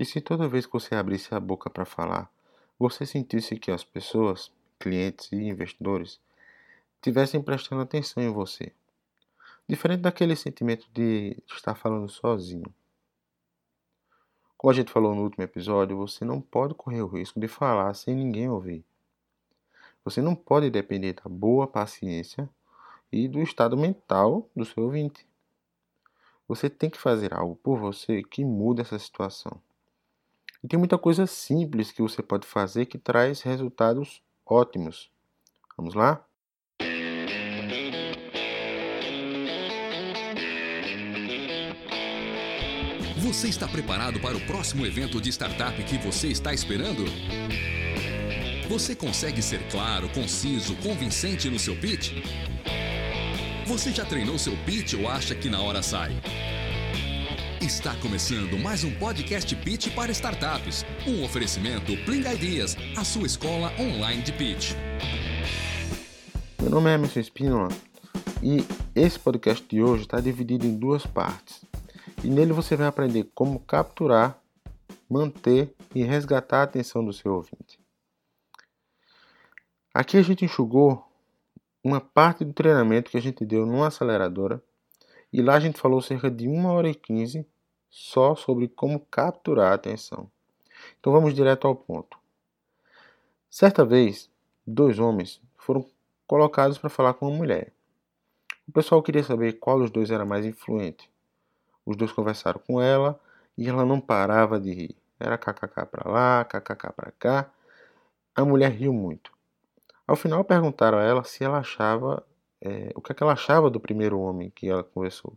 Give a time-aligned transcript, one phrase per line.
[0.00, 2.32] E se toda vez que você abrisse a boca para falar,
[2.78, 6.18] você sentisse que as pessoas, clientes e investidores,
[7.02, 8.72] tivessem prestando atenção em você?
[9.68, 12.74] Diferente daquele sentimento de estar falando sozinho.
[14.56, 17.92] Como a gente falou no último episódio, você não pode correr o risco de falar
[17.92, 18.82] sem ninguém ouvir.
[20.02, 22.48] Você não pode depender da boa paciência
[23.12, 25.26] e do estado mental do seu ouvinte.
[26.48, 29.60] Você tem que fazer algo por você que muda essa situação.
[30.62, 35.10] E tem muita coisa simples que você pode fazer que traz resultados ótimos.
[35.76, 36.24] Vamos lá?
[43.16, 47.04] Você está preparado para o próximo evento de startup que você está esperando?
[48.68, 52.12] Você consegue ser claro, conciso, convincente no seu pitch?
[53.66, 56.10] Você já treinou seu pitch ou acha que na hora sai?
[57.60, 60.82] Está começando mais um podcast Pitch para startups.
[61.06, 64.72] Um oferecimento Pling Ideas, a sua escola online de pitch.
[66.58, 67.68] Meu nome é Emerson Espínola
[68.42, 68.64] e
[68.98, 71.62] esse podcast de hoje está dividido em duas partes.
[72.24, 74.42] E nele você vai aprender como capturar,
[75.08, 77.78] manter e resgatar a atenção do seu ouvinte.
[79.92, 81.06] Aqui a gente enxugou
[81.84, 84.62] uma parte do treinamento que a gente deu numa aceleradora
[85.32, 87.46] e lá a gente falou cerca de 1 hora e 15
[87.90, 90.30] só sobre como capturar a atenção.
[90.98, 92.18] Então vamos direto ao ponto.
[93.50, 94.30] Certa vez,
[94.66, 95.84] dois homens foram
[96.26, 97.72] colocados para falar com uma mulher.
[98.68, 101.10] O pessoal queria saber qual dos dois era mais influente.
[101.84, 103.18] Os dois conversaram com ela
[103.58, 104.96] e ela não parava de rir.
[105.18, 107.50] Era kkk para lá, kkk para cá.
[108.34, 109.32] A mulher riu muito.
[110.06, 112.24] Ao final perguntaram a ela se ela achava
[112.60, 115.36] é, o que, é que ela achava do primeiro homem que ela conversou.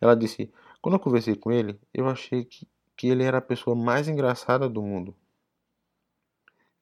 [0.00, 3.74] Ela disse: Quando eu conversei com ele, eu achei que, que ele era a pessoa
[3.76, 5.14] mais engraçada do mundo.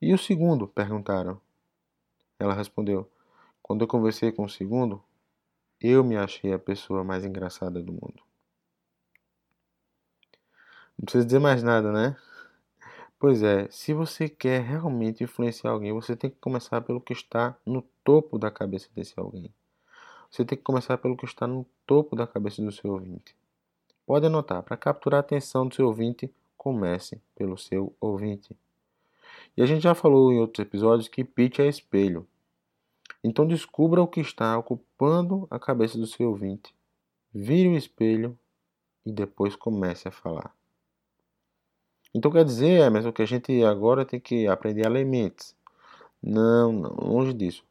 [0.01, 0.67] E o segundo?
[0.67, 1.39] perguntaram.
[2.39, 3.09] Ela respondeu:
[3.61, 5.03] Quando eu conversei com o segundo,
[5.79, 8.23] eu me achei a pessoa mais engraçada do mundo.
[10.97, 12.15] Não precisa dizer mais nada, né?
[13.19, 17.57] Pois é, se você quer realmente influenciar alguém, você tem que começar pelo que está
[17.65, 19.53] no topo da cabeça desse alguém.
[20.35, 23.33] Você tem que começar pelo que está no topo da cabeça do seu ouvinte.
[24.05, 28.53] Pode anotar, para capturar a atenção do seu ouvinte, comece pelo seu ouvinte.
[29.55, 32.27] E a gente já falou em outros episódios que pitch é espelho.
[33.23, 36.75] Então descubra o que está ocupando a cabeça do seu ouvinte.
[37.33, 38.37] Vire o espelho
[39.05, 40.53] e depois comece a falar.
[42.13, 45.55] Então quer dizer, Emerson, que a gente agora tem que aprender a ler mentes.
[46.21, 47.63] Não, não, longe disso.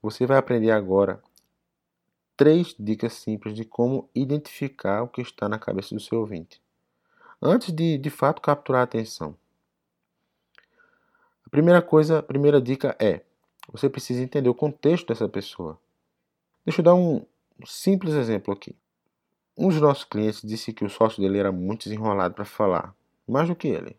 [0.00, 1.20] Você vai aprender agora
[2.36, 6.60] três dicas simples de como identificar o que está na cabeça do seu ouvinte.
[7.40, 9.36] Antes de, de fato, capturar a atenção.
[11.46, 13.22] A primeira coisa, a primeira dica é:
[13.70, 15.78] você precisa entender o contexto dessa pessoa.
[16.64, 17.24] Deixa eu dar um
[17.66, 18.74] simples exemplo aqui.
[19.56, 22.94] Um dos nossos clientes disse que o sócio dele era muito desenrolado para falar
[23.26, 23.96] mais do que ele.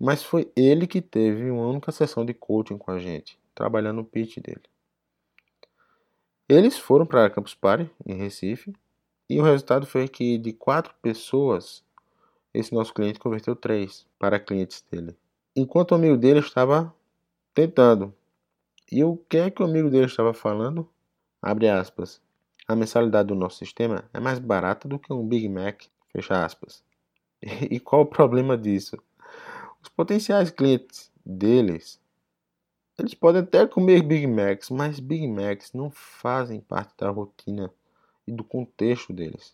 [0.00, 4.04] Mas foi ele que teve uma única sessão de coaching com a gente, trabalhando no
[4.04, 4.62] pitch dele.
[6.48, 8.72] Eles foram para a Campus Party, em Recife,
[9.28, 11.84] e o resultado foi que de quatro pessoas,
[12.54, 15.14] esse nosso cliente converteu três para clientes dele.
[15.54, 16.94] Enquanto o amigo dele estava
[17.52, 18.14] tentando.
[18.90, 20.88] E o que é que o amigo dele estava falando?
[21.42, 22.18] Abre aspas.
[22.66, 25.82] A mensalidade do nosso sistema é mais barata do que um Big Mac.
[26.10, 26.82] Fecha aspas.
[27.70, 28.96] E qual o problema disso?
[29.82, 32.00] Os potenciais clientes deles,
[32.98, 37.72] eles podem até comer Big Macs, mas Big Macs não fazem parte da rotina
[38.26, 39.52] e do contexto deles.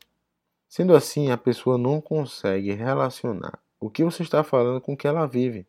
[0.68, 5.06] Sendo assim, a pessoa não consegue relacionar o que você está falando com o que
[5.06, 5.66] ela vive.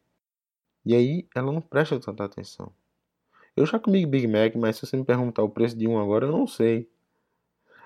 [0.85, 2.71] E aí ela não presta tanta atenção.
[3.55, 6.25] Eu já comi Big Mac, mas se você me perguntar o preço de um agora,
[6.25, 6.89] eu não sei.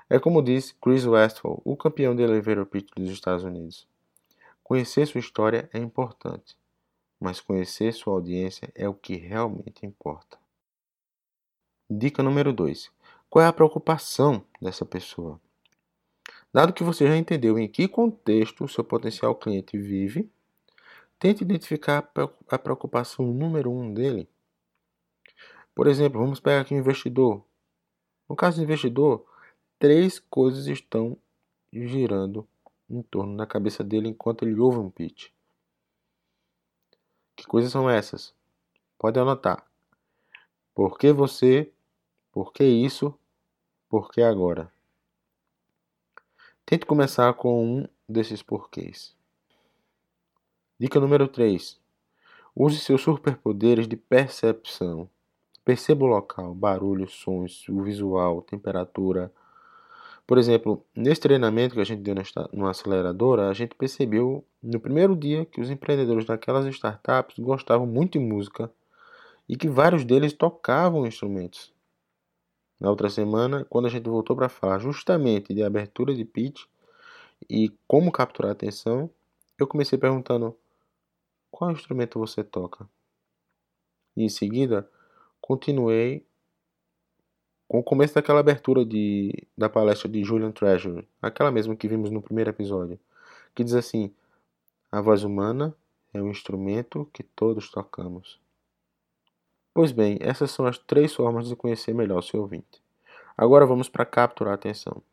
[0.07, 3.87] É como disse Chris Westphal, o campeão de elevator pitch dos Estados Unidos.
[4.63, 6.55] Conhecer sua história é importante,
[7.19, 10.37] mas conhecer sua audiência é o que realmente importa.
[11.89, 12.91] Dica número 2.
[13.29, 15.39] Qual é a preocupação dessa pessoa?
[16.53, 20.31] Dado que você já entendeu em que contexto o seu potencial cliente vive,
[21.19, 22.09] tente identificar
[22.49, 24.27] a preocupação número um dele.
[25.75, 27.43] Por exemplo, vamos pegar aqui um investidor.
[28.27, 29.25] No caso do investidor,
[29.77, 31.17] três coisas estão
[31.71, 32.47] girando
[32.89, 35.29] em torno da cabeça dele enquanto ele ouve um pitch.
[37.39, 38.33] Que coisas são essas?
[38.97, 39.65] Pode anotar.
[40.75, 41.71] Por que você?
[42.33, 43.17] Por que isso?
[43.87, 44.69] Por que agora?
[46.65, 49.15] Tente começar com um desses porquês.
[50.77, 51.79] Dica número 3.
[52.53, 55.09] Use seus superpoderes de percepção.
[55.63, 59.33] Perceba o local, barulho, sons, o visual, temperatura.
[60.29, 62.13] Por exemplo, nesse treinamento que a gente deu
[62.53, 68.19] numa aceleradora, a gente percebeu no primeiro dia que os empreendedores daquelas startups gostavam muito
[68.19, 68.71] de música
[69.47, 71.73] e que vários deles tocavam instrumentos.
[72.79, 76.63] Na outra semana, quando a gente voltou para falar justamente de abertura de pitch
[77.49, 79.09] e como capturar a atenção,
[79.57, 80.55] eu comecei perguntando:
[81.49, 82.87] qual instrumento você toca?
[84.15, 84.87] E em seguida,
[85.41, 86.28] continuei
[87.69, 92.09] com o começo daquela abertura de, da palestra de Julian Treasure, aquela mesma que vimos
[92.09, 92.99] no primeiro episódio,
[93.53, 94.11] que diz assim:
[94.91, 95.73] A voz humana
[96.11, 98.39] é um instrumento que todos tocamos.
[99.71, 102.81] Pois bem, essas são as três formas de conhecer melhor o seu ouvinte.
[103.37, 105.03] Agora vamos para capturar a atenção.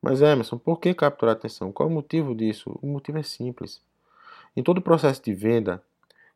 [0.00, 1.72] Mas Emerson, por que capturar a atenção?
[1.72, 2.78] Qual é o motivo disso?
[2.80, 3.82] O motivo é simples.
[4.56, 5.82] Em todo o processo de venda,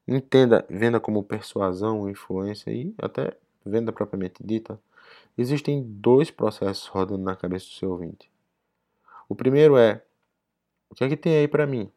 [0.09, 4.79] entenda venda como persuasão, influência e até venda propriamente dita,
[5.39, 8.31] existem dois processos rodando na cabeça do seu ouvinte.
[9.29, 10.05] O primeiro é:
[10.91, 11.91] o que é que tem aí para mim?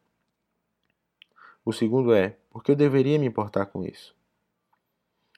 [1.66, 4.16] O segundo é: por que eu deveria me importar com isso?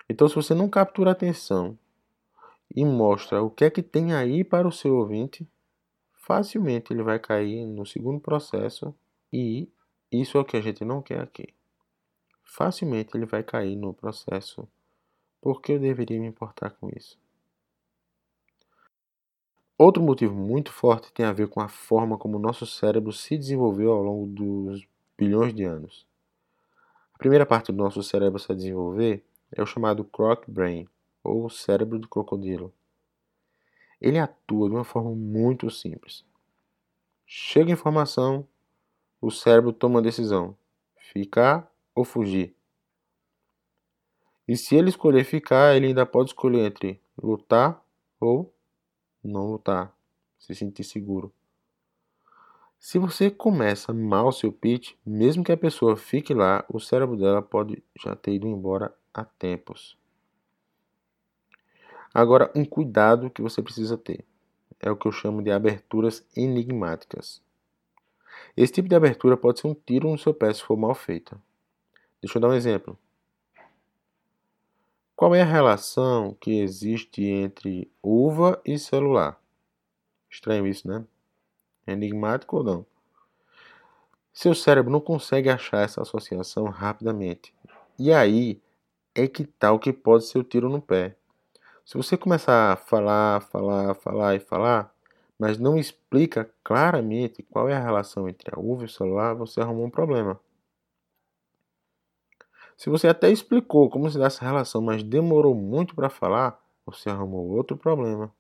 [0.09, 1.77] Então, se você não captura a atenção
[2.75, 5.47] e mostra o que é que tem aí para o seu ouvinte,
[6.13, 8.93] facilmente ele vai cair no segundo processo
[9.31, 9.69] e
[10.11, 11.47] isso é o que a gente não quer aqui.
[12.43, 14.67] Facilmente ele vai cair no processo.
[15.41, 17.17] Por que eu deveria me importar com isso?
[19.77, 23.37] Outro motivo muito forte tem a ver com a forma como o nosso cérebro se
[23.37, 24.87] desenvolveu ao longo dos
[25.17, 26.05] bilhões de anos.
[27.13, 30.87] A primeira parte do nosso cérebro se desenvolver é o chamado croc brain,
[31.23, 32.71] ou cérebro do crocodilo.
[33.99, 36.23] Ele atua de uma forma muito simples.
[37.25, 38.47] Chega informação,
[39.19, 40.55] o cérebro toma uma decisão:
[40.97, 42.55] ficar ou fugir.
[44.47, 47.81] E se ele escolher ficar, ele ainda pode escolher entre lutar
[48.19, 48.52] ou
[49.23, 49.95] não lutar,
[50.37, 51.33] se sentir seguro.
[52.77, 57.41] Se você começa mal seu pitch, mesmo que a pessoa fique lá, o cérebro dela
[57.41, 59.97] pode já ter ido embora há tempos.
[62.13, 64.25] Agora, um cuidado que você precisa ter
[64.79, 67.41] é o que eu chamo de aberturas enigmáticas.
[68.55, 71.41] Esse tipo de abertura pode ser um tiro no seu pé se for mal feita.
[72.21, 72.99] Deixa eu dar um exemplo.
[75.23, 79.39] Qual é a relação que existe entre uva e celular?
[80.29, 81.05] Estranho isso, né?
[81.87, 82.85] Enigmático ou não?
[84.33, 87.53] Seu cérebro não consegue achar essa associação rapidamente.
[87.97, 88.61] E aí
[89.15, 91.15] é que tal tá que pode ser o tiro no pé.
[91.85, 94.93] Se você começar a falar, falar, falar e falar,
[95.39, 99.61] mas não explica claramente qual é a relação entre a uva e o celular, você
[99.61, 100.37] arrumou um problema.
[102.77, 107.09] Se você até explicou como se dá essa relação, mas demorou muito para falar, você
[107.09, 108.33] arrumou outro problema.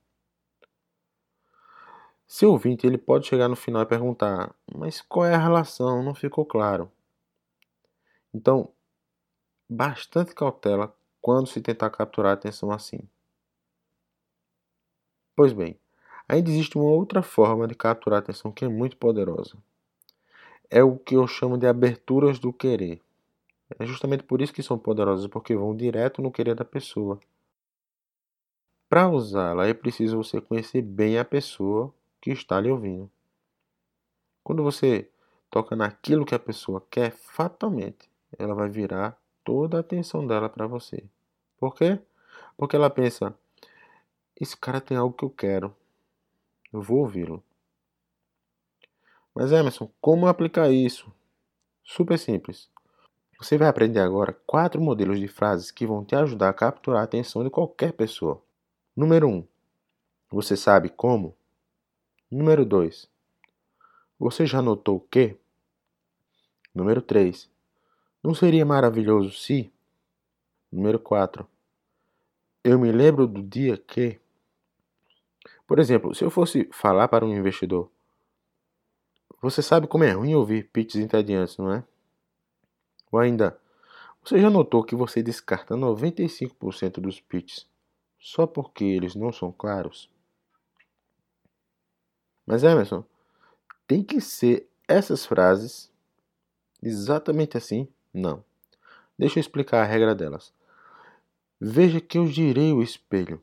[2.27, 6.01] Seu ouvinte ele pode chegar no final e perguntar: mas qual é a relação?
[6.03, 6.91] Não ficou claro.
[8.33, 8.69] Então,
[9.69, 12.99] bastante cautela quando se tentar capturar a atenção assim.
[15.35, 15.79] Pois bem,
[16.27, 19.55] ainda existe uma outra forma de capturar a atenção que é muito poderosa.
[20.71, 22.99] É o que eu chamo de aberturas do querer.
[23.79, 27.19] É justamente por isso que são poderosas, porque vão direto no querer da pessoa.
[28.89, 33.09] Para usá-la, é preciso você conhecer bem a pessoa que está lhe ouvindo.
[34.43, 35.09] Quando você
[35.49, 40.67] toca naquilo que a pessoa quer, fatalmente ela vai virar toda a atenção dela para
[40.67, 41.03] você.
[41.57, 41.99] Por quê?
[42.57, 43.35] Porque ela pensa:
[44.39, 45.75] esse cara tem algo que eu quero.
[46.71, 47.43] Eu vou ouvi-lo.
[49.33, 51.11] Mas Emerson, como aplicar isso?
[51.83, 52.69] Super simples.
[53.43, 57.03] Você vai aprender agora quatro modelos de frases que vão te ajudar a capturar a
[57.03, 58.41] atenção de qualquer pessoa.
[58.95, 59.35] Número 1.
[59.35, 59.47] Um,
[60.31, 61.35] você sabe como?
[62.31, 63.05] Número 2.
[64.17, 65.35] Você já notou o que?
[66.73, 67.51] Número 3.
[68.23, 69.69] Não seria maravilhoso se?
[70.71, 71.45] Número 4.
[72.63, 74.21] Eu me lembro do dia que.
[75.67, 77.91] Por exemplo, se eu fosse falar para um investidor,
[79.41, 81.83] você sabe como é ruim ouvir pitches entediantes, não é?
[83.13, 83.55] Ou ainda,
[84.23, 87.69] você já notou que você descarta 95% dos pitches
[88.19, 90.09] só porque eles não são claros?
[92.43, 93.05] Mas Emerson,
[93.85, 95.91] tem que ser essas frases
[96.81, 97.87] exatamente assim?
[98.11, 98.43] Não.
[99.15, 100.51] Deixa eu explicar a regra delas.
[101.61, 103.39] Veja que eu girei o espelho.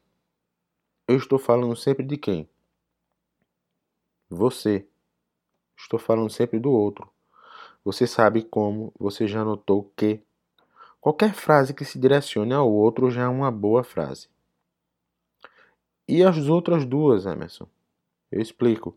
[1.06, 2.50] Eu estou falando sempre de quem?
[4.28, 4.84] Você.
[5.78, 7.08] Estou falando sempre do outro.
[7.84, 10.20] Você sabe como, você já notou que
[11.00, 14.28] qualquer frase que se direcione ao outro já é uma boa frase.
[16.06, 17.66] E as outras duas, Emerson?
[18.30, 18.96] Eu explico.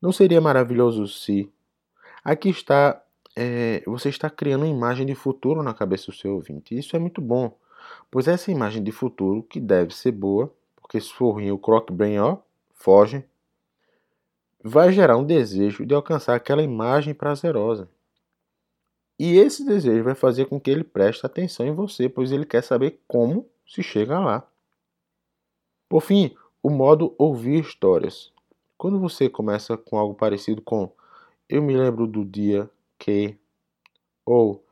[0.00, 1.50] Não seria maravilhoso se
[2.22, 3.00] aqui está
[3.36, 6.76] é, você está criando uma imagem de futuro na cabeça do seu ouvinte.
[6.76, 7.56] Isso é muito bom,
[8.10, 11.90] pois essa imagem de futuro, que deve ser boa, porque se for ruim o croc
[11.90, 12.38] brain ó,
[12.72, 13.24] foge,
[14.66, 17.86] vai gerar um desejo de alcançar aquela imagem prazerosa.
[19.18, 22.62] E esse desejo vai fazer com que ele preste atenção em você, pois ele quer
[22.62, 24.48] saber como se chega lá.
[25.86, 28.32] Por fim, o modo ouvir histórias.
[28.78, 30.90] Quando você começa com algo parecido com
[31.46, 32.68] eu me lembro do dia
[32.98, 33.36] que
[34.24, 34.64] ou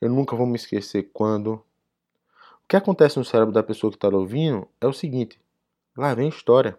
[0.00, 1.54] eu nunca vou me esquecer quando.
[1.54, 5.40] O que acontece no cérebro da pessoa que está ouvindo é o seguinte:
[5.96, 6.78] lá vem história.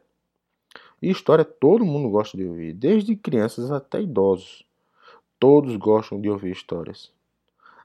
[1.04, 4.64] E história todo mundo gosta de ouvir, desde crianças até idosos.
[5.38, 7.12] Todos gostam de ouvir histórias.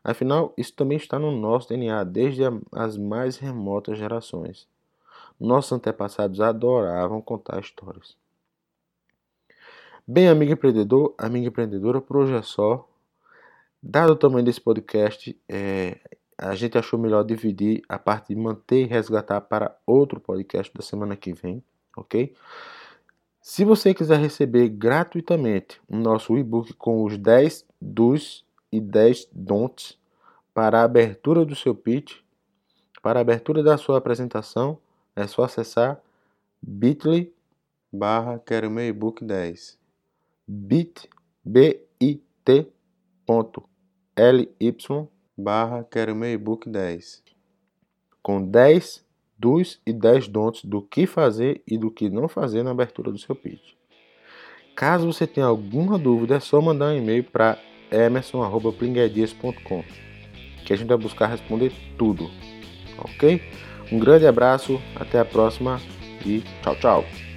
[0.04, 4.68] Afinal, isso também está no nosso DNA desde as mais remotas gerações.
[5.38, 8.16] Nossos antepassados adoravam contar histórias.
[10.06, 12.88] Bem, amigo empreendedor, amiga empreendedora, por hoje é só.
[13.82, 15.98] Dado o tamanho desse podcast, é,
[16.38, 20.82] a gente achou melhor dividir a parte de manter e resgatar para outro podcast da
[20.82, 21.60] semana que vem,
[21.96, 22.32] ok?
[23.40, 29.98] Se você quiser receber gratuitamente o nosso e-book com os 10 dos e 10 don'ts
[30.52, 32.16] para a abertura do seu pitch,
[33.00, 34.78] para a abertura da sua apresentação,
[35.14, 36.00] é só acessar
[36.60, 37.32] bit.ly
[37.92, 39.78] barra quero meu e-book 10
[40.46, 41.08] bit,
[41.44, 42.78] bit.ly
[45.36, 47.22] barra quero meu e-book 10
[48.22, 49.07] com 10
[49.38, 53.18] dos e 10 don'ts do que fazer e do que não fazer na abertura do
[53.18, 53.74] seu pitch.
[54.74, 57.58] Caso você tenha alguma dúvida, é só mandar um e-mail para
[57.90, 59.84] emerson.plinguedias.com
[60.64, 62.30] que a gente vai buscar responder tudo,
[62.98, 63.42] ok?
[63.90, 65.80] Um grande abraço, até a próxima
[66.26, 67.27] e tchau, tchau!